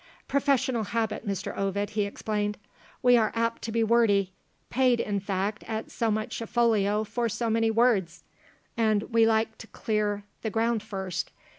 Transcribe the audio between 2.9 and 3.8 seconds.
"We are apt to